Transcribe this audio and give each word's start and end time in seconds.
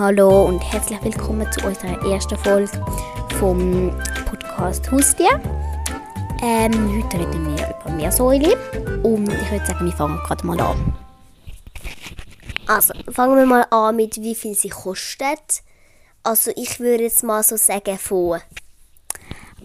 Hallo 0.00 0.46
und 0.46 0.60
herzlich 0.60 0.98
willkommen 1.04 1.46
zu 1.52 1.60
unserer 1.66 2.02
ersten 2.10 2.38
Folge 2.38 2.70
vom 3.38 3.94
Podcast 4.24 4.90
Haustier. 4.90 5.28
Ähm, 6.42 7.04
heute 7.04 7.18
reden 7.18 7.54
wir 7.54 7.68
über 7.68 7.90
Meersäule 7.90 8.56
und 9.02 9.30
ich 9.30 9.50
würde 9.50 9.66
sagen, 9.66 9.84
wir 9.84 9.92
fangen 9.92 10.16
gerade 10.20 10.46
mal 10.46 10.58
an. 10.58 10.96
Also, 12.66 12.94
fangen 13.12 13.36
wir 13.36 13.44
mal 13.44 13.66
an 13.70 13.94
mit 13.94 14.16
wie 14.22 14.34
viel 14.34 14.54
sie 14.54 14.70
kostet. 14.70 15.62
Also, 16.22 16.50
ich 16.56 16.80
würde 16.80 17.02
jetzt 17.02 17.22
mal 17.22 17.42
so 17.42 17.58
sagen 17.58 17.98
von... 17.98 18.40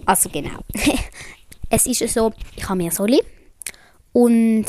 Also 0.05 0.27
genau. 0.29 0.59
es 1.69 1.87
ist 1.87 2.13
so, 2.13 2.33
ich 2.57 2.67
habe 2.67 2.79
Meersäule 2.79 3.21
und 4.11 4.65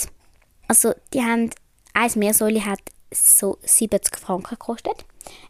also 0.69 0.95
die 1.13 1.23
haben, 1.23 1.51
ein 1.93 2.11
Meersäule 2.15 2.65
hat 2.65 2.79
so 3.11 3.59
70 3.63 4.17
Franken 4.19 4.51
gekostet. 4.59 5.05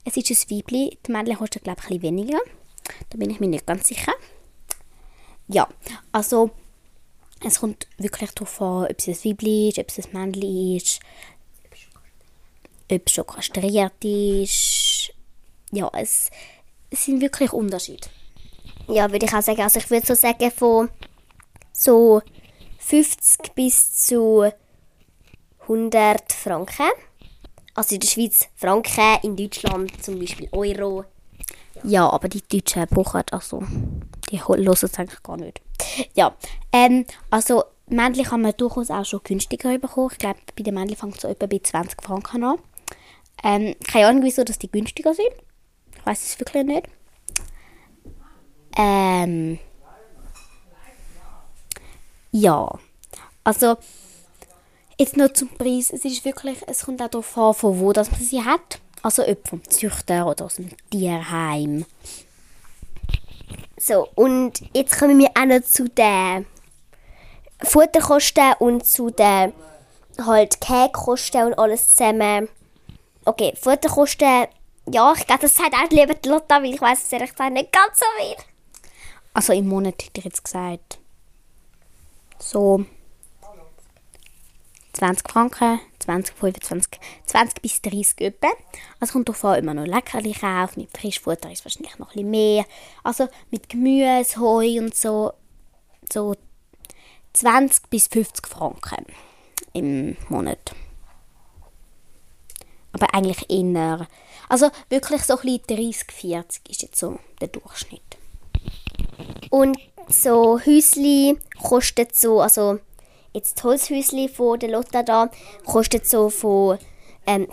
Es 0.04 0.16
ist 0.16 0.30
ein 0.30 0.50
Weibli, 0.50 0.98
die 1.06 1.12
Männchen 1.12 1.36
kostet 1.36 1.64
glaube 1.64 1.80
ich 1.80 1.90
ein 1.90 2.00
bisschen 2.00 2.18
weniger. 2.18 2.40
Da 3.10 3.18
bin 3.18 3.30
ich 3.30 3.40
mir 3.40 3.48
nicht 3.48 3.66
ganz 3.66 3.88
sicher. 3.88 4.12
Ja, 5.48 5.68
also 6.12 6.50
es 7.44 7.60
kommt 7.60 7.86
wirklich 7.98 8.30
darauf 8.32 8.60
an, 8.60 8.86
ob 8.90 8.98
es 8.98 9.08
ein 9.08 9.14
Weibli 9.24 9.68
ist, 9.68 9.78
ob 9.78 9.88
es 9.88 9.98
ein 9.98 10.12
Männchen 10.12 10.76
ist, 10.76 11.00
ob 12.90 13.02
es 13.06 13.12
schon 13.12 13.26
kastriert 13.26 14.04
ist. 14.04 15.12
Ja, 15.72 15.90
es, 15.94 16.30
es 16.90 17.04
sind 17.04 17.20
wirklich 17.20 17.52
Unterschiede. 17.52 18.08
Ja, 18.88 19.10
würde 19.10 19.26
ich 19.26 19.34
auch 19.34 19.42
sagen. 19.42 19.60
Also 19.60 19.80
ich 19.80 19.90
würde 19.90 20.06
so 20.06 20.14
sagen 20.14 20.50
von 20.50 20.88
so 21.72 22.22
50 22.78 23.54
bis 23.54 24.06
zu 24.06 24.50
100 25.62 26.32
Franken. 26.32 26.90
Also 27.76 27.94
in 27.94 28.00
der 28.00 28.08
Schweiz 28.08 28.48
Franken, 28.56 29.18
in 29.22 29.36
Deutschland 29.36 30.02
zum 30.02 30.18
Beispiel 30.18 30.48
Euro. 30.52 31.04
Ja, 31.84 32.08
aber 32.08 32.28
die 32.28 32.40
Deutschen 32.40 32.86
brauchen 32.86 33.22
also, 33.30 33.62
die 34.30 34.42
hören 34.42 34.66
es 34.66 34.98
eigentlich 34.98 35.22
gar 35.22 35.36
nicht. 35.36 35.60
Ja, 36.14 36.34
ähm, 36.72 37.04
also 37.30 37.64
Männchen 37.88 38.24
kann 38.24 38.40
man 38.40 38.54
durchaus 38.56 38.90
auch 38.90 39.04
schon 39.04 39.20
günstiger 39.22 39.78
bekommen. 39.78 40.08
Ich 40.10 40.18
glaube, 40.18 40.40
bei 40.56 40.62
den 40.62 40.74
Männchen 40.74 40.96
fängt 40.96 41.16
es 41.16 41.22
so 41.22 41.28
etwa 41.28 41.46
bei 41.46 41.60
20 41.62 42.02
Franken 42.02 42.44
an. 42.44 42.58
Ähm, 43.44 43.74
keine 43.86 44.06
Ahnung, 44.06 44.22
wieso 44.24 44.42
dass 44.42 44.58
die 44.58 44.70
günstiger 44.70 45.14
sind. 45.14 45.28
Ich 45.94 46.06
weiß 46.06 46.24
es 46.24 46.40
wirklich 46.40 46.64
nicht. 46.64 46.88
Ähm, 48.78 49.58
ja, 52.32 52.78
also 53.44 53.76
jetzt 54.98 55.16
noch 55.16 55.32
zum 55.32 55.48
Preis. 55.48 55.90
Es 55.92 56.04
ist 56.04 56.24
wirklich, 56.24 56.58
es 56.66 56.84
kommt 56.84 57.02
auch 57.02 57.08
darauf 57.08 57.36
an, 57.38 57.54
von 57.54 57.80
wo 57.80 57.92
das 57.92 58.10
man 58.10 58.20
sie 58.20 58.42
hat. 58.42 58.80
Also 59.02 59.26
ob 59.26 59.48
vom 59.48 59.62
Züchter 59.68 60.26
oder 60.26 60.46
aus 60.46 60.56
dem 60.56 60.70
Tierheim. 60.90 61.84
So, 63.78 64.08
und 64.14 64.54
jetzt 64.74 64.98
kommen 64.98 65.18
wir 65.18 65.30
auch 65.38 65.44
noch 65.44 65.62
zu 65.62 65.88
den 65.88 66.46
Futterkosten 67.62 68.54
und 68.58 68.84
zu 68.84 69.10
den 69.10 69.52
halt 70.18 70.60
Käkosten 70.60 71.46
und 71.46 71.58
alles 71.58 71.94
zusammen. 71.94 72.48
Okay, 73.24 73.54
Futterkosten, 73.60 74.46
ja, 74.90 75.12
ich 75.16 75.26
glaube, 75.26 75.42
das 75.42 75.54
sagt 75.54 75.74
auch 75.74 75.90
lieber 75.90 76.14
die 76.14 76.28
Lotta, 76.28 76.62
weil 76.62 76.74
ich 76.74 76.80
weiß 76.80 77.04
es 77.04 77.12
ehrlich 77.12 77.30
gesagt 77.30 77.52
nicht 77.52 77.72
ganz 77.72 77.98
so 77.98 78.04
viel. 78.18 78.36
Also 79.34 79.52
im 79.52 79.68
Monat 79.68 80.02
hätte 80.02 80.18
ich 80.18 80.24
jetzt 80.24 80.44
gesagt, 80.44 80.98
so 82.38 82.84
20 84.96 85.30
Franken, 85.30 85.78
20, 85.98 86.34
25, 86.34 87.00
20 87.26 87.60
bis 87.60 87.82
30 87.82 88.20
etwa. 88.22 88.48
Also 88.98 89.12
kommt 89.12 89.28
darauf 89.28 89.44
an, 89.44 89.58
immer 89.58 89.74
noch 89.74 89.84
Leckerli 89.84 90.32
kaufen. 90.32 90.80
Mit 90.80 90.96
Frischfutter 90.96 91.52
ist 91.52 91.66
wahrscheinlich 91.66 91.98
noch 91.98 92.08
ein 92.08 92.12
bisschen 92.14 92.30
mehr. 92.30 92.64
Also 93.04 93.28
mit 93.50 93.68
Gemüse, 93.68 94.40
Heu 94.40 94.78
und 94.78 94.94
so, 94.94 95.32
so 96.10 96.34
20 97.34 97.90
bis 97.90 98.06
50 98.06 98.46
Franken 98.46 99.04
im 99.74 100.16
Monat. 100.30 100.74
Aber 102.92 103.12
eigentlich 103.12 103.50
eher, 103.50 104.08
also 104.48 104.70
wirklich 104.88 105.24
so 105.24 105.36
ein 105.38 105.58
bisschen 105.58 105.92
30, 105.92 106.10
40 106.10 106.70
ist 106.70 106.82
jetzt 106.82 106.96
so 106.98 107.18
der 107.42 107.48
Durchschnitt. 107.48 108.16
Und 109.50 109.76
so 110.08 110.58
Häusli 110.58 111.36
kostet 111.60 112.16
so, 112.16 112.40
also 112.40 112.78
jetzt 113.36 113.62
Holzhäusli 113.62 114.28
von 114.28 114.58
der 114.58 114.70
Lotta 114.70 115.02
da, 115.02 115.30
kostet 115.64 116.08
so 116.08 116.30
von 116.30 116.78
ähm, 117.26 117.48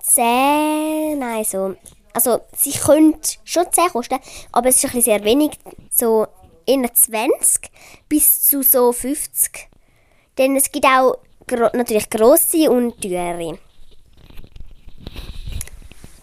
10, 0.00 1.18
nein, 1.18 1.44
so, 1.44 1.74
also 2.12 2.40
sie 2.56 2.72
könnte 2.72 3.36
schon 3.44 3.70
10 3.70 3.88
kosten, 3.90 4.18
aber 4.52 4.68
es 4.68 4.76
ist 4.76 4.84
ein 4.84 4.92
bisschen 4.92 5.02
sehr 5.02 5.24
wenig, 5.24 5.58
so 5.90 6.26
in 6.64 6.88
20 6.92 7.70
bis 8.08 8.48
zu 8.48 8.62
so 8.62 8.92
50. 8.92 9.68
Denn 10.38 10.56
es 10.56 10.72
gibt 10.72 10.86
auch 10.86 11.18
gro 11.46 11.68
natürlich 11.74 12.10
grosse 12.10 12.70
und 12.70 13.00
teure. 13.00 13.58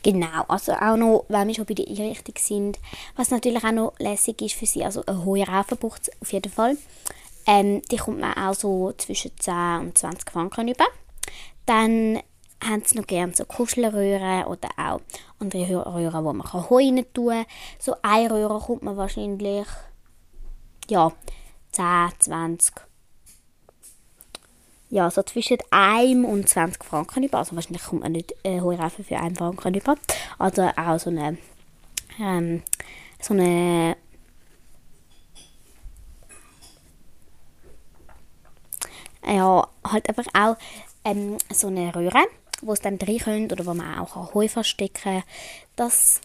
Genau, 0.03 0.44
also 0.50 0.73
auch 0.73 0.97
noch, 0.97 1.25
wenn 1.29 1.47
wir 1.47 1.56
schon 1.56 1.66
bei 1.66 1.75
der 1.75 1.88
Einrichtung 1.88 2.35
sind, 2.38 2.79
was 3.16 3.31
natürlich 3.31 3.63
auch 3.63 3.72
noch 3.72 3.94
lässig 4.00 4.41
ist 4.41 4.56
für 4.56 4.66
sie, 4.66 4.83
also 4.83 5.01
ein 5.06 5.23
hoher 5.23 5.47
Raufen 5.47 5.78
braucht 5.78 6.09
es 6.09 6.22
auf 6.22 6.33
jeden 6.33 6.51
Fall. 6.51 6.75
Ähm, 7.46 7.81
die 7.92 7.98
kommt 7.98 8.20
man 8.20 8.34
auch 8.34 8.54
so 8.54 8.92
zwischen 8.94 9.31
10 9.38 9.80
und 9.80 9.98
20 9.98 10.31
Franken 10.31 10.68
über. 10.68 10.86
Dann 11.66 12.20
haben 12.64 12.84
sie 12.86 12.98
noch 12.98 13.08
gerne 13.08 13.34
so 13.36 13.46
Kuschelröhren 13.46 14.46
oder 14.46 14.70
auch 14.78 15.02
andere 15.40 15.86
Röhren, 15.86 16.24
wo 16.26 16.34
man 16.34 16.54
Heu 16.54 16.78
rein 16.78 17.06
tun 17.14 17.30
kann. 17.30 17.46
So 17.80 17.96
eine 18.02 18.31
Röhre 18.31 18.59
kommt 18.59 18.84
man 18.84 18.98
wahrscheinlich, 18.98 19.68
ja, 20.90 21.12
10, 21.72 22.12
20 22.20 22.74
ja, 24.94 25.10
so 25.10 25.24
zwischen 25.24 25.58
1 25.72 26.24
und 26.24 26.48
20 26.48 26.84
Franken 26.84 27.24
über. 27.24 27.40
Also 27.40 27.56
wahrscheinlich 27.56 27.84
kommt 27.84 28.04
man 28.04 28.12
nicht 28.12 28.36
äh, 28.44 28.62
Heureifen 28.62 29.04
für 29.04 29.18
1 29.18 29.40
Franken 29.40 29.74
über. 29.74 29.96
Also 30.38 30.70
auch 30.78 31.00
so 31.00 31.10
eine, 31.10 31.38
ähm, 32.20 32.62
so 33.20 33.34
eine 33.34 33.98
ja, 39.33 39.67
halt 39.83 40.09
einfach 40.09 40.27
auch 40.33 40.57
ähm, 41.03 41.38
so 41.51 41.67
eine 41.67 41.94
Röhre, 41.95 42.25
wo 42.61 42.73
es 42.73 42.81
dann 42.81 42.97
drin 42.97 43.19
könnt 43.19 43.51
oder 43.51 43.66
wo 43.66 43.73
man 43.73 43.99
auch 43.99 44.33
Heu 44.33 44.47
verstecken 44.47 45.01
kann. 45.03 45.23
Das, 45.75 46.21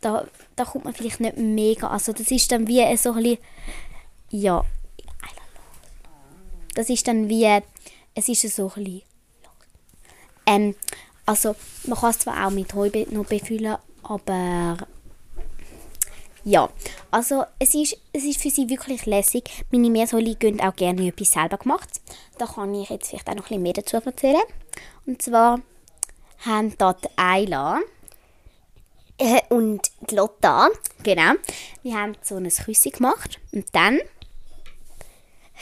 da, 0.00 0.26
da 0.54 0.64
kommt 0.64 0.84
man 0.84 0.94
vielleicht 0.94 1.20
nicht 1.20 1.36
mega, 1.36 1.88
also 1.88 2.12
das 2.12 2.30
ist 2.30 2.50
dann 2.52 2.68
wie 2.68 2.96
so 2.96 3.12
ein 3.12 3.22
bisschen, 3.22 3.38
ja, 4.30 4.64
das 6.74 6.90
ist 6.90 7.08
dann 7.08 7.28
wie, 7.28 7.60
es 8.14 8.28
ist 8.28 8.42
so 8.54 8.70
ein 8.76 8.84
bisschen, 8.84 9.02
ähm, 10.46 10.74
also 11.24 11.56
man 11.86 11.98
kann 11.98 12.10
es 12.10 12.18
zwar 12.20 12.46
auch 12.46 12.50
mit 12.50 12.72
Heu 12.74 12.90
noch 13.10 13.26
befüllen, 13.26 13.76
aber 14.02 14.76
ja, 16.46 16.70
also 17.10 17.44
es 17.58 17.74
ist, 17.74 17.98
es 18.12 18.22
ist 18.22 18.40
für 18.40 18.50
sie 18.50 18.68
wirklich 18.68 19.04
lässig. 19.04 19.50
Meine 19.72 19.90
Meersäule 19.90 20.36
gehen 20.36 20.60
auch 20.60 20.76
gerne 20.76 21.08
etwas 21.08 21.32
selber 21.32 21.58
gemacht. 21.58 22.00
Da 22.38 22.46
kann 22.46 22.72
ich 22.72 22.88
jetzt 22.88 23.08
vielleicht 23.08 23.28
auch 23.28 23.34
noch 23.34 23.46
ein 23.46 23.48
bisschen 23.48 23.62
mehr 23.62 23.72
dazu 23.72 23.96
erzählen. 23.96 24.42
Und 25.06 25.20
zwar 25.20 25.60
haben 26.46 26.72
dort 26.78 27.04
Ayla 27.16 27.80
äh, 29.18 29.40
und 29.48 29.90
die 30.08 30.14
Lotta, 30.14 30.68
genau, 31.02 31.32
wir 31.82 31.94
haben 31.94 32.16
so 32.22 32.36
ein 32.36 32.48
Küssi 32.48 32.90
gemacht 32.90 33.40
und 33.50 33.66
dann 33.72 33.98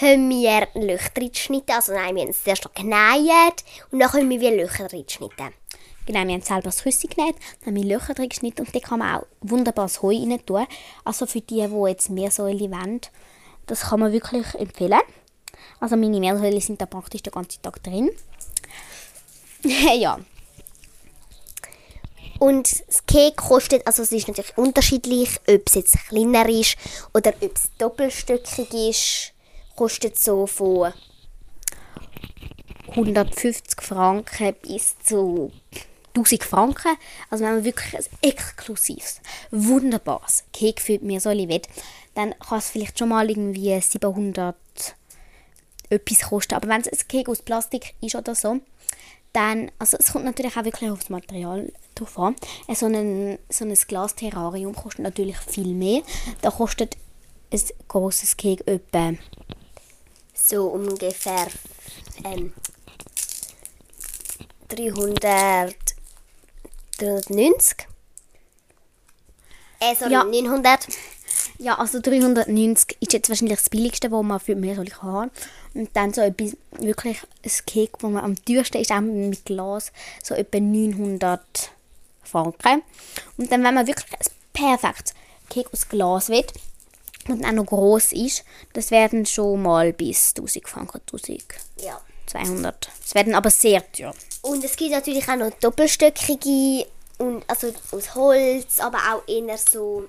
haben 0.03 0.29
wir 0.29 0.69
Löcher 0.75 1.13
reingeschnitten. 1.17 1.75
Also 1.75 1.95
nein, 1.95 2.15
wir 2.15 2.25
haben 2.25 2.31
es 2.31 2.45
zuerst 2.45 2.67
noch 2.67 2.75
genäht 2.75 3.65
und 3.91 4.01
dann 4.01 4.13
haben 4.13 4.29
wir 4.29 4.51
Löcher 4.51 4.93
reingeschnitten. 4.93 5.55
Genau, 6.07 6.27
wir 6.27 6.35
haben 6.35 6.43
selber 6.43 6.65
das 6.65 6.83
Küssi 6.83 7.07
genäht, 7.07 7.37
haben 7.65 7.77
wir 7.77 7.85
Löcher 7.85 8.13
drin 8.13 8.29
geschnitten 8.29 8.67
und 8.67 8.75
da 8.75 8.79
kann 8.79 8.99
man 8.99 9.17
auch 9.17 9.27
wunderbar 9.41 9.87
das 9.87 10.03
Heu 10.03 10.15
rein 10.15 10.39
tun. 10.45 10.67
Also 11.05 11.25
für 11.27 11.41
die, 11.41 11.67
die 11.67 11.89
jetzt 11.89 12.11
Meersäule 12.11 12.71
wollen, 12.71 13.01
das 13.67 13.81
kann 13.81 14.01
man 14.01 14.13
wirklich 14.13 14.55
empfehlen. 14.55 15.01
Also 15.81 15.97
meine 15.97 16.21
Meersäule 16.21 16.61
sind 16.61 16.81
da 16.81 16.87
praktisch 16.87 17.23
den 17.23 17.33
ganzen 17.33 17.63
Tag 17.63 17.83
drin. 17.83 18.11
ja. 19.99 20.19
Und 22.39 22.87
das 22.87 23.07
Cake 23.07 23.37
kostet, 23.37 23.87
also 23.87 24.03
es 24.03 24.13
ist 24.13 24.29
natürlich 24.29 24.59
unterschiedlich, 24.59 25.41
ob 25.49 25.63
es 25.67 25.75
jetzt 25.75 25.97
kleiner 26.09 26.47
ist 26.49 26.77
oder 27.15 27.33
ob 27.41 27.57
es 27.57 27.71
doppelstöckig 27.79 28.75
ist. 28.75 29.33
Kostet 29.77 30.19
so 30.19 30.47
von 30.47 30.93
150 32.89 33.81
Franken 33.81 34.55
bis 34.63 34.99
zu 34.99 35.51
1000 36.15 36.45
Franken. 36.45 36.97
Also 37.31 37.45
wenn 37.45 37.55
man 37.55 37.65
wirklich 37.65 37.97
ein 37.97 38.05
exklusives, 38.23 39.21
wunderbares 39.51 40.45
Cake 40.53 40.81
für 40.81 40.99
mir 41.01 41.21
so 41.21 41.31
will, 41.31 41.63
dann 42.15 42.35
kann 42.39 42.59
es 42.59 42.71
vielleicht 42.71 42.99
schon 42.99 43.09
mal 43.09 43.29
irgendwie 43.29 43.81
700 43.81 44.57
etwas 45.91 46.21
kosten. 46.21 46.55
Aber 46.55 46.69
wenn 46.69 46.81
es 46.81 46.89
ein 46.89 47.09
Cake 47.09 47.31
aus 47.31 47.43
Plastik 47.43 47.95
ist 48.01 48.15
oder 48.15 48.35
so, 48.35 48.61
dann, 49.33 49.71
also 49.79 49.97
es 49.99 50.13
kommt 50.13 50.25
natürlich 50.25 50.57
auch 50.57 50.65
wirklich 50.65 50.91
aufs 50.91 51.11
Material 51.11 51.73
drauf 51.97 52.19
an. 52.19 52.37
So 52.73 52.87
ein, 52.87 53.39
so 53.49 53.65
ein 53.65 53.75
Glas-Terrarium 53.75 54.75
kostet 54.75 55.03
natürlich 55.03 55.37
viel 55.39 55.75
mehr. 55.75 56.03
Da 56.41 56.51
kostet 56.51 56.97
ein 57.53 57.61
grosses 57.89 58.37
Kek 58.37 58.67
etwa 58.67 59.15
So 60.35 60.69
ungefähr 60.69 61.49
ähm, 62.25 62.53
300, 64.69 65.75
390. 66.99 67.87
Äh, 69.81 69.95
sorry, 69.97 70.13
Ja. 70.13 70.25
900. 70.25 70.89
Ja, 71.59 71.79
also 71.79 72.01
390 72.01 72.97
ist 73.01 73.13
jetzt 73.13 73.29
wahrscheinlich 73.29 73.59
das 73.59 73.71
billigste, 73.71 74.11
was 74.11 74.23
man 74.25 74.41
für 74.41 74.57
mehr 74.57 74.75
soll 74.77 74.89
ich 74.89 75.03
haben. 75.03 75.31
Und 75.75 75.91
dann 75.95 76.13
so 76.13 76.21
etwas, 76.21 76.57
wirklich 76.73 77.19
ein 77.45 77.51
Cake, 77.67 77.93
wo 78.01 78.09
man 78.09 78.25
am 78.25 78.45
teuersten 78.45 78.79
ist, 78.79 78.91
auch 78.93 79.01
mit 79.01 79.45
Glas, 79.45 79.93
so 80.23 80.35
etwa 80.35 80.59
900 80.61 81.71
Franken. 82.23 82.83
Und 83.37 83.53
dann, 83.53 83.63
wenn 83.63 83.75
man 83.75 83.87
wirklich 83.87 84.07
ein 84.13 84.27
perfektes 84.53 85.15
Cake 85.51 85.69
aus 85.73 85.89
Glas 85.89 86.29
will 86.29 86.47
und 87.29 87.45
auch 87.45 87.53
noch 87.53 87.67
gross 87.67 88.13
ist, 88.13 88.45
das 88.73 88.91
werden 88.91 89.27
schon 89.27 89.63
mal 89.63 89.93
bis 89.93 90.31
1000 90.37 90.69
Franken, 90.69 91.01
1200. 91.01 91.45
Ja. 91.83 92.01
Das 93.03 93.15
werden 93.15 93.35
aber 93.35 93.51
sehr 93.51 93.91
teuer. 93.93 94.15
Und 94.45 94.63
es 94.63 94.77
gibt 94.77 94.91
natürlich 94.91 95.27
auch 95.27 95.37
noch 95.37 95.51
doppelstöckige, 95.59 96.87
und, 97.17 97.49
also 97.49 97.73
aus 97.93 98.15
Holz, 98.15 98.79
aber 98.79 98.99
auch 98.99 99.27
eher 99.27 99.57
so, 99.57 100.07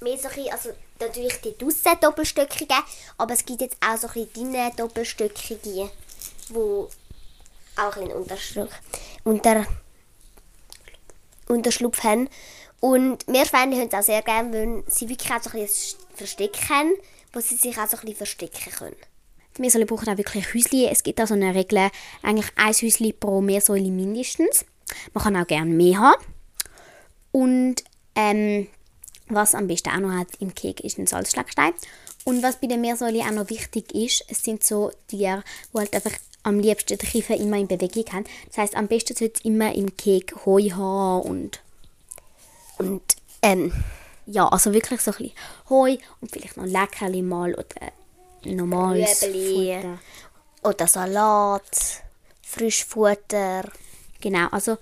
mehr 0.00 0.18
so 0.18 0.28
ein 0.28 0.52
also 0.52 0.70
natürlich 1.00 1.40
die 1.40 1.56
draussen 1.56 1.98
doppelstöckige, 2.02 2.74
aber 3.16 3.32
es 3.32 3.46
gibt 3.46 3.62
jetzt 3.62 3.78
auch 3.82 3.96
so 3.96 4.08
ein 4.08 4.30
dünne 4.34 4.70
doppelstöckige, 4.76 5.90
wo 6.50 6.90
auch 7.76 7.96
ein 7.96 8.12
Unterschlupf, 8.12 8.74
unter, 9.24 9.66
Unterschlupf 11.48 12.02
haben. 12.02 12.28
Und 12.80 13.26
wir 13.26 13.46
Freunde 13.46 13.78
hören 13.78 13.88
es 13.88 13.94
auch 13.94 14.02
sehr 14.02 14.20
gerne, 14.20 14.52
weil 14.52 14.84
sie 14.88 15.08
wirklich 15.08 15.32
auch 15.32 15.42
so 15.42 15.56
ein 15.56 15.66
Versteck 16.14 16.58
haben, 16.68 16.92
wo 17.32 17.40
sie 17.40 17.56
sich 17.56 17.78
auch 17.78 17.88
so 17.88 17.96
ein 17.96 18.14
verstecken 18.14 18.70
können. 18.70 18.96
Meersäule 19.60 19.86
brauchen 19.86 20.08
auch 20.08 20.18
wirklich 20.18 20.54
Häusli. 20.54 20.86
Es 20.86 21.02
gibt 21.02 21.20
also 21.20 21.34
eine 21.34 21.54
Regel, 21.54 21.90
eigentlich 22.22 22.50
ein 22.56 22.72
Häusli 22.72 23.12
pro 23.12 23.40
Meersäule 23.40 23.90
mindestens. 23.90 24.64
Man 25.14 25.22
kann 25.24 25.36
auch 25.36 25.46
gerne 25.46 25.70
mehr 25.70 25.98
haben. 25.98 26.24
Und 27.32 27.84
ähm, 28.14 28.66
was 29.28 29.54
am 29.54 29.68
besten 29.68 29.90
auch 29.90 30.00
noch 30.00 30.12
hat 30.12 30.28
im 30.40 30.54
Kek 30.54 30.80
ist 30.80 30.98
ein 30.98 31.06
Salzschlagstein. 31.06 31.72
Und 32.24 32.42
was 32.42 32.56
bei 32.56 32.66
der 32.66 32.78
Meersäule 32.78 33.20
auch 33.20 33.30
noch 33.30 33.50
wichtig 33.50 33.94
ist, 33.94 34.24
es 34.28 34.42
sind 34.42 34.64
so 34.64 34.90
Tiere, 35.08 35.42
die 35.72 35.78
halt 35.78 35.94
einfach 35.94 36.12
am 36.42 36.58
liebsten 36.58 36.98
die 36.98 37.06
Kiefer 37.06 37.36
immer 37.36 37.58
in 37.58 37.68
Bewegung 37.68 38.12
haben. 38.12 38.24
Das 38.48 38.58
heißt, 38.58 38.76
am 38.76 38.88
besten 38.88 39.14
sollte 39.16 39.34
es 39.38 39.44
immer 39.44 39.74
im 39.74 39.96
Kek 39.96 40.34
Heu 40.44 40.70
haben 40.70 41.28
und 41.28 41.60
Und 42.78 43.02
ähm, 43.42 43.72
ja, 44.26 44.48
also 44.48 44.72
wirklich 44.72 45.00
so 45.00 45.10
ein 45.12 45.18
bisschen 45.18 45.32
Heu 45.68 45.96
und 46.20 46.30
vielleicht 46.30 46.56
noch 46.56 46.66
Leckerli 46.66 47.22
mal 47.22 47.52
oder 47.54 47.92
normales 48.44 49.22
Rüebli. 49.22 49.74
Futter. 49.74 49.98
oder 50.62 50.86
Salat, 50.86 52.02
Frischfutter. 52.42 53.64
Genau, 54.20 54.48
also 54.48 54.76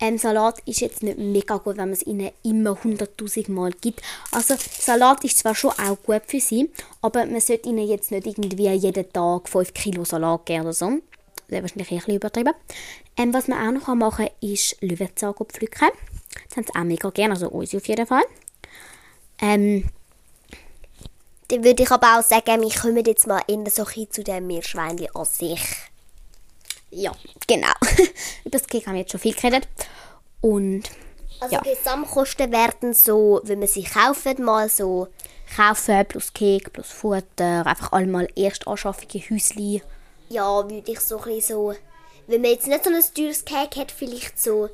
ähm, 0.00 0.16
Salat 0.16 0.60
ist 0.64 0.80
jetzt 0.80 1.02
nicht 1.02 1.18
mega 1.18 1.56
gut, 1.56 1.76
wenn 1.76 1.88
man 1.88 1.92
es 1.92 2.06
ihnen 2.06 2.30
immer 2.44 2.70
100'000 2.70 3.50
Mal 3.50 3.72
gibt. 3.80 4.00
Also 4.30 4.54
Salat 4.56 5.24
ist 5.24 5.38
zwar 5.38 5.54
schon 5.54 5.72
auch 5.72 6.00
gut 6.04 6.22
für 6.26 6.40
sie, 6.40 6.70
aber 7.02 7.26
man 7.26 7.40
sollte 7.40 7.68
ihnen 7.68 7.86
jetzt 7.88 8.12
nicht 8.12 8.26
irgendwie 8.26 8.68
jeden 8.68 9.12
Tag 9.12 9.48
5 9.48 9.74
Kilo 9.74 10.04
Salat 10.04 10.46
geben 10.46 10.62
oder 10.62 10.72
so. 10.72 10.86
Das 10.90 11.48
wäre 11.48 11.62
wahrscheinlich 11.62 11.90
ein 11.90 11.96
bisschen 11.96 12.14
übertrieben. 12.14 12.54
Ähm, 13.16 13.34
was 13.34 13.48
man 13.48 13.76
auch 13.76 13.80
noch 13.80 13.94
machen 13.94 14.26
kann, 14.26 14.48
ist 14.48 14.76
Löwenzahn 14.80 15.34
pflücken. 15.34 15.88
Das 16.48 16.56
haben 16.56 16.64
sie 16.64 16.78
auch 16.78 16.84
mega 16.84 17.10
gerne, 17.10 17.34
also 17.34 17.48
uns 17.48 17.74
auf 17.74 17.88
jeden 17.88 18.06
Fall. 18.06 18.24
Ähm, 19.40 19.88
Dann 21.48 21.64
würde 21.64 21.82
ich 21.82 21.90
aber 21.90 22.18
auch 22.18 22.22
sagen, 22.22 22.60
wir 22.60 22.70
kommen 22.70 23.04
jetzt 23.04 23.26
mal 23.26 23.42
eher 23.46 23.70
so 23.70 23.84
ein 23.84 24.10
zu 24.10 24.22
dem 24.22 24.46
Meerschweinchen 24.46 25.08
an 25.14 25.24
sich. 25.24 25.60
ja, 26.90 27.12
genau. 27.46 27.72
Über 28.44 28.58
das 28.58 28.66
Cake 28.66 28.86
haben 28.86 28.94
wir 28.94 29.00
jetzt 29.00 29.12
schon 29.12 29.20
viel 29.20 29.34
geredet. 29.34 29.66
Und 30.40 30.84
Also 31.40 31.56
Ja. 31.56 31.62
Gesamtkosten 31.62 32.52
werden 32.52 32.92
so, 32.94 33.40
wenn 33.44 33.60
man 33.60 33.68
sie 33.68 33.84
kaufen, 33.84 34.44
mal 34.44 34.68
so, 34.68 35.08
kaufen 35.56 36.04
plus 36.06 36.32
Cake 36.32 36.70
plus 36.70 36.88
Futter, 36.90 37.66
einfach 37.66 37.92
einmal 37.92 38.28
Erstanschaffungen, 38.36 39.24
Häusli. 39.30 39.82
ja, 40.28 40.68
würde 40.68 40.92
ich 40.92 41.00
so 41.00 41.18
ein 41.18 41.24
bisschen 41.24 41.56
so, 41.56 41.74
wenn 42.26 42.42
man 42.42 42.50
jetzt 42.50 42.66
nicht 42.66 42.84
so 42.84 42.90
ein 42.90 43.02
teures 43.14 43.44
Cake 43.44 43.80
hat, 43.80 43.90
vielleicht 43.90 44.38
so, 44.40 44.68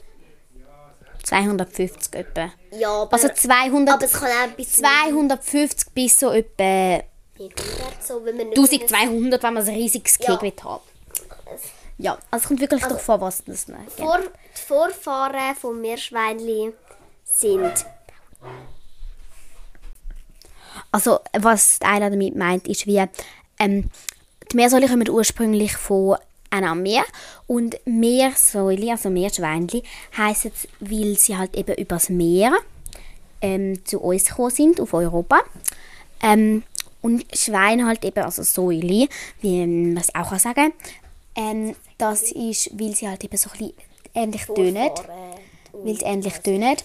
250 1.25 2.15
etwa. 2.15 2.53
ja, 2.71 2.91
aber, 2.91 3.13
Also 3.13 3.29
200, 3.29 3.95
aber 3.95 4.05
es 4.05 4.13
kann 4.13 4.29
auch 4.29 4.55
bis 4.57 4.73
250 4.75 5.91
bis 5.95 6.21
so 6.21 6.31
etwa 6.31 7.03
900, 7.39 8.03
so, 8.07 8.25
wenn 8.25 8.37
man 8.37 8.49
nicht 8.51 8.59
1200, 8.59 9.43
wenn 9.43 9.55
man 9.55 9.67
ein 9.67 9.75
riesiges 9.75 10.19
Ja. 10.21 10.39
Haben. 10.41 10.81
Ja, 11.99 12.19
also 12.31 12.43
es 12.43 12.49
kommt 12.49 12.61
wirklich 12.61 12.83
darauf 12.83 13.09
an, 13.09 13.21
was 13.21 13.45
das 13.45 13.69
ne. 13.69 13.79
Vor, 13.97 14.19
die 14.21 14.61
Vorfahren 14.61 15.55
vom 15.55 15.81
Meerschweinchen 15.81 16.73
sind, 17.25 17.87
Also 20.91 21.21
was 21.33 21.79
Eila 21.83 22.09
damit 22.11 22.37
meint, 22.37 22.69
ist 22.69 22.87
wie, 22.87 23.05
ähm, 23.59 23.91
die 24.53 24.57
Meersäule 24.57 24.89
kommen 24.89 25.09
ursprünglich 25.09 25.77
von 25.77 26.17
einem 26.55 26.83
Meer 26.83 27.05
und 27.47 27.77
Meersäule, 27.85 28.93
also 28.93 29.11
Meerschweinchen, 29.11 29.83
heissen 30.17 30.53
es, 30.55 30.69
weil 30.81 31.17
sie 31.19 31.37
halt 31.37 31.57
eben 31.57 31.77
übers 31.77 32.09
Meer 32.09 32.53
ähm, 33.41 33.85
zu 33.85 34.01
uns 34.01 34.27
gekommen 34.27 34.51
sind, 34.51 34.81
auf 34.81 34.95
Europa. 34.95 35.41
Ähm, 36.23 36.63
und 37.03 37.25
Schwein 37.37 37.87
halt 37.87 38.05
eben, 38.05 38.25
also 38.25 38.43
Säule, 38.43 39.09
wie 39.41 39.67
man 39.67 39.99
es 39.99 40.15
auch 40.15 40.31
kann 40.31 40.39
sagen 40.39 40.73
ähm, 41.35 41.75
das 41.99 42.33
ist, 42.33 42.71
weil 42.79 42.95
sie 42.95 43.09
halt 43.09 43.25
eben 43.25 43.37
so 43.37 43.51
ein 43.59 43.73
ähnlich 44.15 44.47
tönen 44.47 44.91
weil 45.73 45.97
sie 45.97 46.05
ähnlich 46.05 46.35
tönen. 46.35 46.77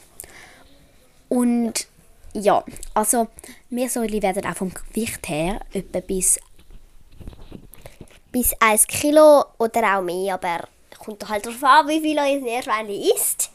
Und 1.27 1.87
ja, 2.33 2.63
also 2.93 3.27
Meersäule 3.69 4.21
werden 4.21 4.45
auch 4.45 4.55
vom 4.55 4.71
Gewicht 4.73 5.29
her 5.29 5.59
etwa 5.73 5.99
bis 5.99 6.39
bis 8.31 8.53
1 8.59 8.87
Kilo 8.87 9.45
oder 9.57 9.97
auch 9.97 10.01
mehr, 10.01 10.35
aber 10.35 10.67
kommt 10.97 11.27
halt 11.27 11.45
darauf 11.45 11.63
an, 11.63 11.87
wie 11.87 12.01
viel 12.01 12.17
euer 12.17 12.39
Meerschweinchen 12.39 13.15
isst. 13.15 13.51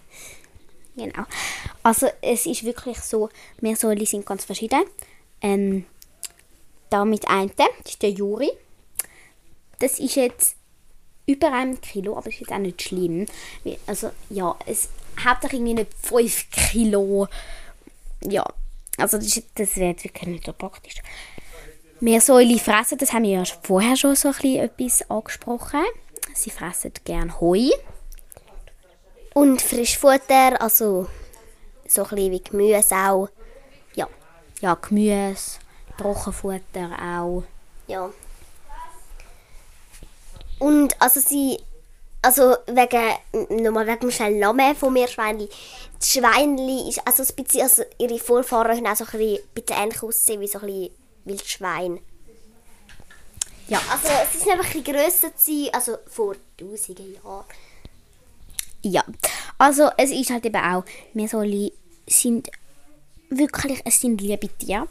Genau. 0.96 1.24
Also 1.82 2.08
es 2.20 2.46
ist 2.46 2.64
wirklich 2.64 2.98
so, 3.00 3.28
Meersäule 3.60 4.06
sind 4.06 4.26
ganz 4.26 4.44
verschieden. 4.44 4.84
Ähm, 5.40 5.84
da 6.90 7.04
mit 7.04 7.28
einem, 7.28 7.50
das 7.56 7.68
ist 7.86 8.02
der 8.02 8.10
Juri. 8.10 8.50
Das 9.80 9.98
ist 9.98 10.14
jetzt 10.14 10.56
über 11.26 11.52
einem 11.52 11.80
Kilo, 11.80 12.16
aber 12.16 12.28
ist 12.28 12.40
jetzt 12.40 12.52
auch 12.52 12.58
nicht 12.58 12.82
schlimm. 12.82 13.26
Also 13.86 14.10
ja, 14.30 14.56
es 14.66 14.88
hat 15.24 15.42
doch 15.42 15.52
irgendwie 15.52 15.74
nicht 15.74 15.90
5 16.02 16.50
Kilo. 16.50 17.28
Ja, 18.22 18.44
also 18.96 19.18
das, 19.18 19.42
das 19.54 19.76
wäre 19.76 19.90
jetzt 19.90 20.04
wirklich 20.04 20.28
nicht 20.28 20.46
so 20.46 20.52
praktisch. 20.52 20.94
Meersäule 22.04 22.58
fressen, 22.58 22.98
das 22.98 23.14
haben 23.14 23.22
wir 23.22 23.30
ja 23.30 23.44
vorher 23.62 23.96
schon 23.96 24.14
so 24.14 24.28
ein 24.28 24.34
bisschen 24.34 24.56
etwas 24.58 25.10
angesprochen. 25.10 25.80
Sie 26.34 26.50
fressen 26.50 26.92
gerne 27.02 27.40
Heu. 27.40 27.70
Und 29.32 29.62
Frischfutter, 29.62 30.60
also 30.60 31.06
so 31.88 32.02
ein 32.02 32.08
bisschen 32.10 32.30
wie 32.30 32.42
Gemüse 32.42 32.94
auch. 32.94 33.30
Ja, 33.94 34.06
ja 34.60 34.74
Gemüse, 34.74 35.58
Trockenfutter 35.96 36.90
auch. 37.02 37.44
Ja. 37.86 38.10
Und 40.58 41.00
also 41.00 41.20
sie, 41.20 41.58
also 42.20 42.54
wegen, 42.66 43.62
nochmal 43.62 43.86
wegen 43.86 44.00
dem 44.00 44.10
schnellen 44.10 44.40
Namen 44.40 44.76
von 44.76 44.92
Meerschweinchen. 44.92 45.48
Die 45.48 46.06
Schweinli 46.06 46.90
ist, 46.90 47.00
also, 47.06 47.22
ein 47.22 47.34
bisschen, 47.42 47.62
also 47.62 47.82
ihre 47.96 48.18
Vorfahren 48.18 48.76
haben 48.76 48.86
auch 48.86 48.94
so 48.94 49.04
ein 49.04 49.10
bisschen, 49.12 49.38
ein 49.38 49.54
bisschen 49.54 49.82
ähnlich 49.82 50.02
aussehen 50.02 50.40
wie 50.42 50.48
so 50.48 50.58
ein 50.58 50.66
bisschen 50.66 51.03
Wildschwein. 51.24 52.00
Ja. 53.68 53.80
Also 53.90 54.08
sie 54.32 54.38
sind 54.38 54.52
einfach 54.52 54.66
ein 54.66 54.82
bisschen 54.82 54.94
grösser 54.94 55.30
gewesen, 55.30 55.70
also 55.72 55.96
vor 56.06 56.36
tausenden 56.58 57.14
Jahren. 57.14 57.44
Ja, 58.82 59.04
also 59.56 59.88
es 59.96 60.10
ist 60.10 60.30
halt 60.30 60.44
eben 60.44 60.56
auch, 60.56 60.84
Meersäule 61.14 61.72
sind 62.06 62.50
wirklich, 63.30 63.80
es 63.84 64.00
sind 64.00 64.20
liebe 64.20 64.48
Tiere. 64.48 64.86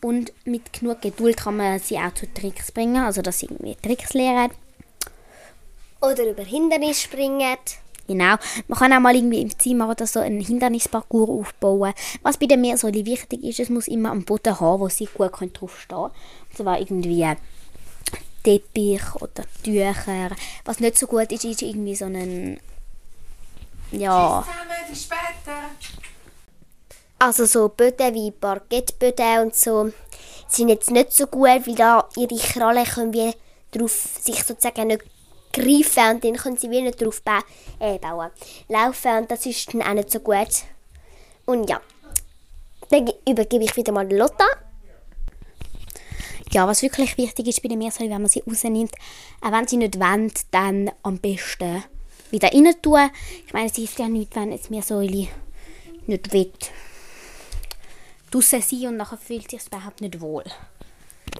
Und 0.00 0.32
mit 0.44 0.72
genug 0.72 1.02
Geduld 1.02 1.36
kann 1.36 1.56
man 1.56 1.78
sie 1.78 1.98
auch 1.98 2.14
zu 2.14 2.32
Tricks 2.32 2.70
bringen, 2.70 3.04
also 3.04 3.22
dass 3.22 3.40
sie 3.40 3.46
irgendwie 3.46 3.76
Tricks 3.76 4.14
lernen. 4.14 4.52
Oder 6.00 6.30
über 6.30 6.44
Hindernisse 6.44 7.02
springen. 7.02 7.56
Genau. 8.06 8.36
Man 8.68 8.78
kann 8.78 8.92
auch 8.92 9.00
mal 9.00 9.14
irgendwie 9.14 9.42
im 9.42 9.58
Zimmer 9.58 9.88
oder 9.88 10.06
so 10.06 10.20
einen 10.20 10.40
Hindernisparcours 10.40 11.28
aufbauen. 11.28 11.92
Was 12.22 12.38
bei 12.38 12.46
der 12.46 12.56
Meersäule 12.56 13.04
wichtig 13.04 13.42
ist, 13.42 13.60
es 13.60 13.68
muss 13.68 13.88
immer 13.88 14.10
am 14.10 14.24
Boden 14.24 14.58
haben, 14.60 14.80
wo 14.80 14.88
sie 14.88 15.06
gut 15.06 15.32
drauf 15.32 15.80
stehen 15.80 15.96
können. 15.96 16.10
Und 16.50 16.56
zwar 16.56 16.80
irgendwie 16.80 17.26
Teppich 18.42 19.14
oder 19.16 19.44
Tücher. 19.62 20.30
Was 20.64 20.80
nicht 20.80 20.98
so 20.98 21.06
gut 21.06 21.32
ist, 21.32 21.44
ist 21.44 21.62
irgendwie 21.62 21.96
so 21.96 22.04
ein... 22.04 22.60
Ja, 23.92 24.44
bis 24.88 25.04
später. 25.04 25.70
Also 27.18 27.46
so 27.46 27.68
Böden 27.68 28.14
wie 28.14 28.30
Parkettböden 28.30 29.40
und 29.40 29.54
so 29.54 29.92
sind 30.48 30.68
jetzt 30.68 30.90
nicht 30.90 31.12
so 31.12 31.26
gut, 31.26 31.66
weil 31.66 31.74
da 31.74 32.08
ihre 32.16 32.36
Krallen 32.36 32.84
können 32.84 33.12
wie 33.12 33.32
drauf 33.72 33.92
sich 34.20 34.44
sozusagen 34.44 34.88
nicht 34.88 35.04
greifen 35.56 36.14
und 36.14 36.24
dann 36.24 36.36
können 36.36 36.56
sie 36.56 36.70
wie 36.70 36.82
nicht 36.82 37.00
drauf 37.02 37.22
ba 37.22 37.40
äh, 37.80 37.98
bauen. 37.98 38.30
Laufen 38.68 39.18
und 39.18 39.30
das 39.30 39.46
ist 39.46 39.72
dann 39.72 39.82
auch 39.82 39.94
nicht 39.94 40.10
so 40.10 40.20
gut. 40.20 40.48
Und 41.46 41.68
ja, 41.68 41.80
dann 42.90 43.04
ge- 43.06 43.14
übergebe 43.28 43.64
ich 43.64 43.76
wieder 43.76 43.92
mal 43.92 44.10
Lotta. 44.12 44.46
Ja, 46.52 46.66
was 46.68 46.82
wirklich 46.82 47.18
wichtig 47.18 47.48
ist 47.48 47.62
bei 47.62 47.68
den 47.68 47.78
Meersäule, 47.78 48.10
wenn 48.10 48.22
man 48.22 48.30
sie 48.30 48.42
rausnimmt, 48.46 48.92
auch 49.40 49.52
wenn 49.52 49.66
sie 49.66 49.76
nicht 49.76 49.98
wollen, 49.98 50.32
dann 50.52 50.90
am 51.02 51.18
besten 51.18 51.82
wieder 52.30 52.52
rein 52.52 52.74
tun. 52.80 53.10
Ich 53.46 53.52
meine, 53.52 53.66
es 53.66 53.76
ist 53.78 53.98
ja 53.98 54.08
nichts, 54.08 54.36
wenn 54.36 54.52
jetzt 54.52 54.70
Meersäule 54.70 55.28
nicht 56.06 56.32
will. 56.32 56.52
Draussen 58.30 58.62
sein 58.62 58.86
und 58.88 58.96
nachher 58.96 59.18
fühlt 59.18 59.50
sich 59.50 59.66
überhaupt 59.66 60.00
nicht 60.00 60.20
wohl. 60.20 60.44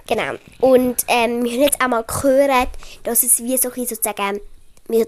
Genau. 0.07 0.35
Und 0.61 1.05
ähm, 1.09 1.45
wir 1.45 1.53
haben 1.53 1.63
jetzt 1.63 1.83
auch 1.83 1.89
mal 1.89 2.05
gehört, 2.05 2.69
dass 3.03 3.23
es 3.23 3.43
wie 3.43 3.57
so 3.57 3.71
sozusagen, 3.71 4.41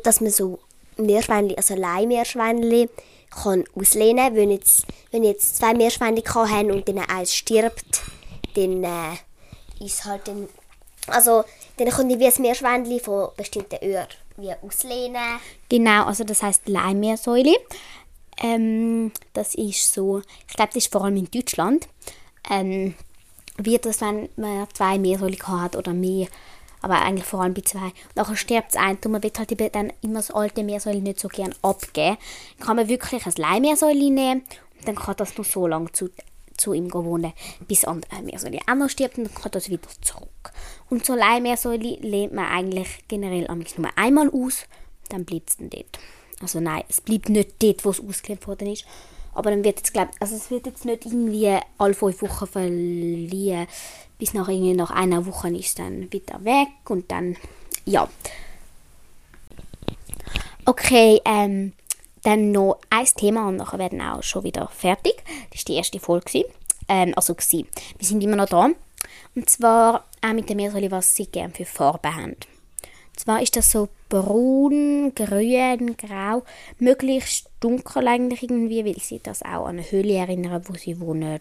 dass 0.03 0.21
man 0.21 0.31
so 0.31 0.59
Meerschweinchen, 0.97 1.57
also 1.57 1.75
Leihmeerschweinchen 1.75 2.89
kann 3.31 3.65
auslehnen. 3.75 4.35
Wenn 4.35 4.51
jetzt, 4.51 4.87
wenn 5.11 5.25
jetzt 5.25 5.57
zwei 5.57 5.75
Meerschweinchen 5.75 6.35
haben 6.35 6.71
und 6.71 6.89
dann 6.89 6.99
eins 6.99 7.35
stirbt, 7.35 8.03
dann 8.55 8.85
äh, 8.85 9.85
ist 9.85 10.05
halt 10.05 10.27
dann, 10.27 10.49
also 11.07 11.45
dann 11.77 11.89
können 11.91 12.09
die 12.09 12.19
wie 12.19 12.27
ein 12.27 12.43
Meerschweinchen 12.43 13.01
von 13.01 13.29
bestimmten 13.37 13.77
Orten 13.95 14.15
wie 14.37 14.53
auslehnen. 14.63 15.41
Genau, 15.69 16.05
also 16.05 16.25
das 16.25 16.43
heißt 16.43 16.69
Leihmeersäule. 16.69 17.57
Ähm, 18.41 19.13
das 19.33 19.55
ist 19.55 19.93
so, 19.93 20.23
ich 20.49 20.55
glaube, 20.55 20.71
das 20.73 20.85
ist 20.85 20.93
vor 20.93 21.05
allem 21.05 21.17
in 21.17 21.31
Deutschland. 21.31 21.89
Ähm, 22.51 22.95
wird 23.59 23.87
das, 23.87 24.01
wenn 24.01 24.29
man 24.37 24.67
zwei 24.73 24.99
Meersäule 24.99 25.37
gehabt 25.37 25.63
hat 25.63 25.77
oder 25.77 25.93
mehr, 25.93 26.29
aber 26.81 27.03
eigentlich 27.03 27.27
vor 27.27 27.43
allem 27.43 27.55
bei 27.55 27.63
zwei. 27.63 27.93
Nachher 28.15 28.37
stirbt 28.37 28.75
das 28.75 28.81
eine 28.81 28.99
und 29.05 29.13
man 29.13 29.23
will 29.23 29.33
halt 29.37 29.75
dann 29.75 29.93
immer 30.01 30.21
das 30.21 30.31
alte 30.31 30.63
Meersäule 30.63 31.01
nicht 31.01 31.21
so 31.21 31.29
gern 31.29 31.55
abgeben. 31.63 32.17
Dann 32.59 32.67
kann 32.67 32.77
man 32.77 32.89
wirklich 32.89 33.27
ein 33.27 33.33
Leihmeersäule 33.37 34.11
nehmen 34.11 34.43
und 34.79 34.89
dann 34.89 34.97
kann 34.97 35.17
das 35.17 35.37
nur 35.37 35.45
so 35.45 35.67
lange 35.67 35.91
zu, 35.93 36.09
zu 36.57 36.73
ihm 36.73 36.93
wohnen, 36.93 37.33
bis 37.67 37.85
andere 37.85 38.23
Meersäule 38.23 38.61
auch 38.71 38.77
noch 38.77 38.89
stirbt 38.89 39.19
und 39.19 39.25
dann 39.25 39.35
kann 39.35 39.51
das 39.51 39.69
wieder 39.69 39.89
zurück. 40.01 40.53
Und 40.89 41.05
so 41.05 41.15
Leihmeersäule 41.15 41.99
lehnt 42.01 42.33
man 42.33 42.47
eigentlich 42.47 42.89
generell 43.09 43.49
nur 43.77 43.91
einmal 43.97 44.31
aus, 44.31 44.65
dann 45.09 45.25
bleibt 45.25 45.51
es 45.51 45.57
dann 45.57 45.71
dort. 45.71 45.99
Also 46.41 46.61
nein, 46.61 46.85
es 46.89 47.01
bleibt 47.01 47.29
nicht 47.29 47.61
dort, 47.61 47.85
wo 47.85 47.91
es 47.91 48.01
ausgelehnt 48.01 48.47
worden 48.47 48.73
ist. 48.73 48.85
Aber 49.35 49.51
dann 49.51 49.65
wird 49.65 49.79
jetzt, 49.79 49.93
glaub, 49.93 50.09
also 50.21 50.35
es 50.35 50.51
wird 50.51 50.67
jetzt 50.67 50.85
nicht 50.85 51.07
irgendwie 51.07 51.57
alle 51.79 51.95
fünf 51.95 52.21
Wochen 52.23 52.47
verliehen, 52.47 53.67
bis 54.19 54.35
nach, 54.35 54.49
irgendwie 54.49 54.75
nach 54.75 54.91
einer 54.91 55.25
Woche 55.27 55.49
ist 55.57 55.79
dann 55.79 56.13
wieder 56.13 56.45
weg 56.45 56.69
und 56.89 57.11
dann, 57.11 57.37
ja. 57.85 58.09
Okay, 60.65 61.21
ähm, 61.25 61.73
dann 62.23 62.51
noch 62.53 62.79
ein 62.91 63.07
Thema 63.07 63.49
und 63.49 63.57
nachher 63.57 63.79
werden 63.79 64.01
auch 64.01 64.23
schon 64.23 64.45
wieder 64.45 64.69
fertig. 64.69 65.15
Das 65.51 65.61
war 65.61 65.65
die 65.67 65.75
erste 65.75 66.01
Folge. 66.01 66.45
Ähm, 66.89 67.13
also, 67.17 67.35
gewesen. 67.35 67.69
wir 67.97 68.07
sind 68.07 68.23
immer 68.23 68.37
noch 68.37 68.49
da. 68.49 68.71
Und 69.35 69.49
zwar 69.49 70.05
auch 70.21 70.33
mit 70.33 70.49
der 70.49 70.57
Meersäule, 70.57 70.91
was 70.91 71.15
sie 71.15 71.27
gerne 71.27 71.55
für 71.55 71.65
Farben 71.65 72.15
haben. 72.15 72.33
Und 72.33 73.21
zwar 73.21 73.41
ist 73.41 73.57
das 73.57 73.71
so 73.71 73.89
braun, 74.09 75.13
grün, 75.15 75.97
grau, 75.97 76.43
möglichst 76.79 77.49
dunkel 77.61 78.09
eigentlich 78.09 78.43
irgendwie, 78.43 78.85
weil 78.85 78.99
sie 78.99 79.21
das 79.23 79.43
auch 79.43 79.67
an 79.67 79.79
eine 79.79 79.91
Höhle 79.91 80.15
erinnern, 80.15 80.63
wo 80.67 80.75
sie 80.75 81.01
wohnen. 81.01 81.41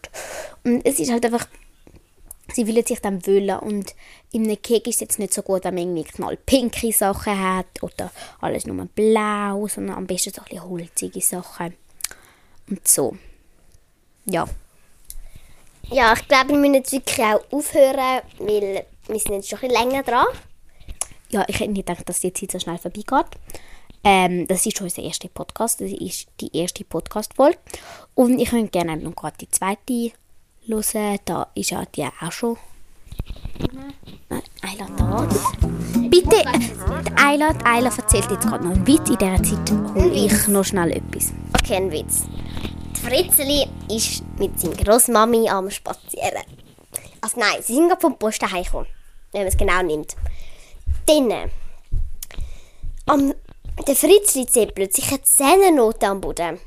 Und 0.64 0.86
es 0.86 1.00
ist 1.00 1.12
halt 1.12 1.26
einfach, 1.26 1.48
sie 2.54 2.68
wollen 2.68 2.86
sich 2.86 3.00
dann 3.00 3.26
wollen 3.26 3.60
und 3.60 3.96
in 4.32 4.44
einem 4.46 4.62
Keks 4.62 4.88
ist 4.88 4.96
es 4.96 5.02
jetzt 5.02 5.20
nicht 5.20 5.34
so 5.34 5.42
gut, 5.42 5.64
wenn 5.64 5.76
man 5.76 5.84
irgendwie 5.84 6.04
knallpinke 6.04 6.92
Sachen 6.92 7.40
hat 7.40 7.82
oder 7.82 8.12
alles 8.42 8.66
nur 8.66 8.86
blau, 8.86 9.68
sondern 9.68 9.98
am 9.98 10.08
besten 10.08 10.34
so 10.34 10.42
ein 10.42 10.48
bisschen 10.50 10.70
holzige 10.70 11.22
Sachen. 11.22 11.74
Und 12.70 12.88
so. 12.88 13.16
Ja. 14.26 14.46
Ja, 15.90 16.14
ich 16.14 16.28
glaube, 16.28 16.50
wir 16.50 16.58
müssen 16.58 16.74
jetzt 16.74 16.92
wirklich 16.92 17.26
auch 17.26 17.42
aufhören, 17.50 18.22
weil 18.40 18.86
wir 19.08 19.20
sind 19.20 19.36
jetzt 19.36 19.50
schon 19.50 19.60
ein 19.60 19.70
bisschen 19.70 19.90
länger 19.90 20.04
dran. 20.04 20.26
Ja, 21.30 21.46
ich 21.48 21.60
hätte 21.60 21.72
nicht 21.72 21.86
gedacht, 21.88 22.08
dass 22.08 22.22
die 22.22 22.34
Zeit 22.34 22.52
so 22.52 22.60
schnell 22.60 22.78
vorbeigeht. 22.78 23.38
Ähm, 24.04 24.48
das 24.48 24.66
ist 24.66 24.80
unser 24.82 25.02
erster 25.04 25.28
Podcast. 25.28 25.82
Das 25.82 25.92
ist 25.92 26.28
die 26.40 26.56
erste 26.56 26.86
Podcast-Folge. 26.86 27.58
Und 28.16 28.40
ich 28.40 28.52
würde 28.52 28.68
gerne 28.70 28.96
noch 28.98 29.16
gerade 29.16 29.38
die 29.42 29.50
zweite 29.50 30.12
hören. 30.66 31.20
Da 31.26 31.48
ist 31.56 31.72
ja 31.72 31.84
die 31.86 32.06
auch 32.06 32.32
schon. 32.32 32.58
Nein, 34.30 34.42
Ayla 34.62 34.88
da. 34.98 35.28
Bitte, 36.10 36.38
äh, 36.38 37.22
Ayla, 37.22 37.54
Ayla 37.66 37.90
erzählt 37.90 38.32
jetzt 38.32 38.48
gerade 38.48 38.66
noch 38.66 38.76
einen 38.76 38.88
Witz. 38.88 39.10
In 39.10 39.18
dieser 39.18 39.44
Zeit 39.44 39.72
hole 39.96 40.14
ich 40.14 40.48
noch 40.48 40.64
schnell 40.64 40.92
etwas. 40.92 41.34
Okay, 41.60 41.76
ein 41.76 41.92
Witz. 41.92 42.24
Die 42.96 43.02
Fritzeli 43.02 43.68
ist 43.94 44.24
mit 44.40 44.60
seiner 44.60 44.76
Großmami 44.76 45.50
am 45.50 45.70
Spazieren. 45.70 46.44
Also 47.22 47.40
nein, 47.40 47.62
sie 47.62 47.76
sind 47.76 47.90
gerade 47.90 48.02
vom 48.02 48.18
Posten 48.18 48.52
heimgekommen, 48.52 48.88
wenn 49.32 49.42
man 49.42 49.48
es 49.48 49.58
genau 49.58 49.82
nimmt. 49.82 50.16
Dann, 51.08 51.50
am, 53.06 53.34
der 53.88 53.96
Fritzli 53.96 54.46
sieht 54.50 54.76
plötzlich 54.76 55.08
eine 55.08 55.22
Zähnennote 55.22 56.06
am 56.06 56.20
Boden. 56.20 56.60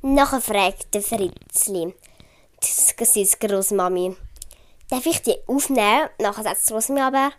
Nachher 0.00 0.40
fragt 0.40 0.94
der 0.94 1.02
Fritzli, 1.02 1.92
das 2.60 3.16
ist 3.16 3.40
Großmami, 3.40 4.14
darf 4.90 5.06
ich 5.06 5.22
die 5.22 5.34
aufnehmen? 5.48 6.08
Nachher 6.20 6.44
sagt 6.44 6.68
Großmami 6.68 7.00
aber, 7.00 7.32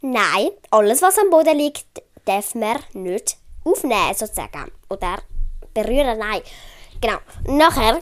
nein, 0.00 0.52
alles 0.70 1.02
was 1.02 1.18
am 1.18 1.28
Boden 1.28 1.58
liegt, 1.58 2.02
darf 2.24 2.54
man 2.54 2.78
nicht 2.94 3.36
aufnehmen, 3.62 4.14
sozusagen. 4.14 4.72
Oder 4.88 5.18
berühren, 5.74 6.18
nein. 6.18 6.40
Genau. 7.02 7.18
Nachher 7.46 7.96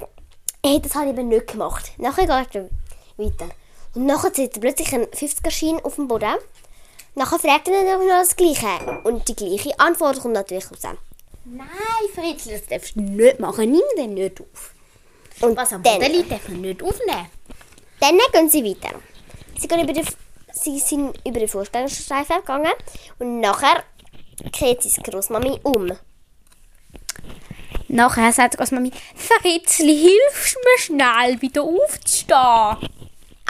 hat 0.64 0.84
das 0.84 0.94
halt 0.94 1.08
eben 1.08 1.26
nicht 1.26 1.48
gemacht. 1.48 1.90
Nachher 1.98 2.28
geht 2.28 2.54
er 2.54 2.68
weiter. 3.16 3.48
Und 3.94 4.06
nachher 4.06 4.32
sieht 4.32 4.54
er 4.54 4.60
plötzlich 4.60 4.94
einen 4.94 5.06
50er-Schein 5.06 5.80
auf 5.84 5.96
dem 5.96 6.06
Boden. 6.06 6.36
Nachher 7.18 7.40
fragt 7.40 7.66
er 7.66 7.80
ihn 7.80 7.98
noch 7.98 8.20
das 8.20 8.36
Gleiche. 8.36 9.00
Und 9.02 9.28
die 9.28 9.34
gleiche 9.34 9.78
Antwort 9.80 10.20
kommt 10.20 10.34
natürlich 10.34 10.70
raus. 10.70 10.82
Nein, 11.44 11.66
Fritzl, 12.14 12.52
das 12.52 12.66
darfst 12.66 12.94
du 12.94 13.00
nicht 13.00 13.40
machen. 13.40 13.72
Nimm 13.72 13.82
den 13.96 14.14
nicht 14.14 14.40
auf. 14.40 14.72
Und 15.40 15.56
Was 15.56 15.72
am 15.72 15.82
dann, 15.82 15.98
Boden 15.98 16.12
liegt, 16.12 16.30
darf 16.30 16.48
man 16.48 16.60
nicht 16.60 16.80
aufnehmen. 16.80 17.26
dann 17.98 18.18
gehen 18.32 18.48
sie 18.48 18.64
weiter. 18.64 18.94
Sie, 19.58 19.66
gehen 19.66 19.80
über 19.80 19.92
die, 19.92 20.04
sie 20.52 20.78
sind 20.78 21.18
über 21.26 21.40
die 21.40 21.48
Vorstellungsstreifen 21.48 22.36
gegangen. 22.36 22.72
Und 23.18 23.40
nachher 23.40 23.82
kehrt 24.52 24.84
seine 24.84 25.10
Großmami 25.10 25.58
um. 25.64 25.90
Nachher 27.88 28.32
sagt 28.32 28.58
Großmami, 28.58 28.92
Fritzli, 29.16 29.96
hilfst 29.96 30.56
mir 30.56 30.78
schnell 30.78 31.42
wieder 31.42 31.62
aufzustehen. 31.62 32.76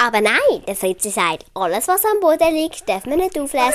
Aber 0.00 0.20
nein, 0.20 0.64
der 0.66 0.76
Fritzi 0.76 1.10
sagt, 1.10 1.44
alles 1.54 1.88
was 1.88 2.04
am 2.04 2.20
Boden 2.20 2.54
liegt, 2.54 2.88
darf 2.88 3.04
man 3.04 3.18
nicht 3.18 3.38
auflesen. 3.38 3.74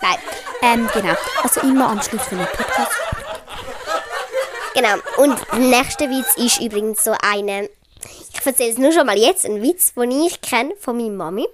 Nein, 0.00 0.18
ähm, 0.62 0.88
genau. 0.92 1.14
Also 1.42 1.60
immer 1.62 1.88
am 1.88 2.00
Schluss 2.00 2.22
von 2.22 2.38
einem 2.38 2.48
Podcast. 2.48 2.92
Genau. 4.74 4.94
Und 5.18 5.38
der 5.52 5.58
nächste 5.58 6.08
Witz 6.10 6.36
ist 6.36 6.60
übrigens 6.60 7.02
so 7.02 7.14
eine. 7.22 7.68
Ich 8.32 8.46
erzähle 8.46 8.70
es 8.70 8.78
nur 8.78 8.92
schon 8.92 9.06
mal 9.06 9.18
jetzt, 9.18 9.46
ein 9.46 9.62
Witz, 9.62 9.94
den 9.94 10.10
ich 10.10 10.40
kenne 10.40 10.74
von 10.78 10.96
meiner 10.96 11.10
Mami, 11.10 11.46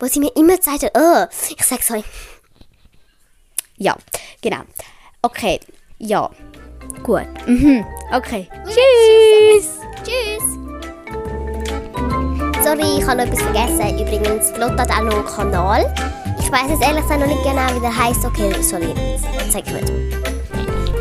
wo 0.00 0.06
sie 0.06 0.20
mir 0.20 0.34
immer 0.36 0.56
gesagt 0.56 0.82
hat, 0.82 0.92
oh, 0.96 1.26
ich 1.56 1.64
sag's 1.64 1.90
euch. 1.90 2.04
Ja, 3.76 3.96
genau. 4.40 4.62
Okay, 5.22 5.60
ja. 5.98 6.30
Gut. 7.02 7.26
Mhm. 7.46 7.84
Okay. 8.12 8.48
Tschüss. 8.64 8.81
Sorry, 12.72 12.98
ich 12.98 13.06
habe 13.06 13.18
noch 13.18 13.26
etwas 13.26 13.42
vergessen. 13.42 13.98
Übrigens, 13.98 14.50
Lotta 14.56 14.78
hat 14.78 14.90
auch 14.92 15.02
noch 15.02 15.14
einen 15.14 15.26
Kanal. 15.26 15.94
Ich 16.40 16.50
weiß 16.50 16.70
jetzt 16.70 16.82
ehrlich 16.82 17.02
gesagt 17.02 17.20
noch 17.20 17.26
nicht 17.26 17.42
genau, 17.42 17.66
wie 17.74 17.80
der 17.80 17.94
heißt. 17.94 18.24
Okay, 18.24 18.50
sorry, 18.62 18.94
zeig 19.50 19.66
nicht. 19.66 19.92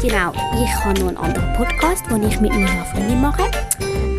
Genau, 0.01 0.33
ich 0.61 0.75
habe 0.83 0.99
noch 0.99 1.07
einen 1.07 1.17
anderen 1.17 1.53
Podcast, 1.53 2.03
den 2.11 2.27
ich 2.27 2.41
mit 2.41 2.51
meiner 2.51 2.83
Freundin 2.91 3.21
mache. 3.21 3.43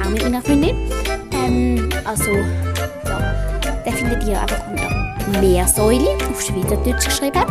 Auch 0.02 0.08
mit 0.08 0.22
meiner 0.22 0.40
Freundin. 0.40 0.90
Ähm, 1.32 1.90
also, 2.06 2.30
ja, 2.32 3.34
den 3.84 3.92
findet 3.92 4.24
ihr 4.26 4.40
einfach 4.40 4.62
unter 4.70 5.38
Meersäule 5.38 6.16
auf 6.30 6.40
Schweizerdeutsch 6.40 7.04
geschrieben. 7.04 7.44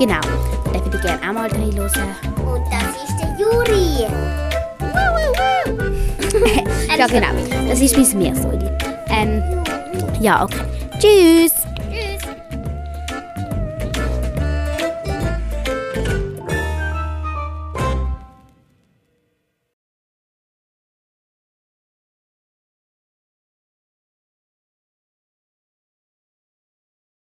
Genau, 0.00 0.20
den 0.74 0.84
würde 0.84 0.96
ich 0.96 1.02
gerne 1.02 1.20
auch 1.22 1.32
mal 1.34 1.48
reinhören. 1.48 2.16
Und 2.44 2.64
das 2.72 2.96
ist 3.04 3.16
der 3.20 3.36
Juri. 3.38 4.08
Ja, 6.98 7.06
genau, 7.06 7.28
das 7.68 7.80
ist 7.80 7.96
mein 7.96 8.18
Meersäule. 8.18 8.87
Ähm, 9.18 9.42
Ja, 10.20 10.42
okay. 10.44 10.60
Tschüss! 11.00 11.67